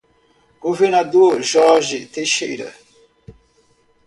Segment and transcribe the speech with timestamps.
[0.61, 2.73] Governador Jorge Teixeira